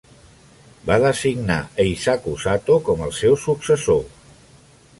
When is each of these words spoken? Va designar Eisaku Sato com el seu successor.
Va 0.89 0.95
designar 1.03 1.57
Eisaku 1.83 2.33
Sato 2.45 2.79
com 2.89 3.05
el 3.09 3.15
seu 3.21 3.39
successor. 3.45 4.05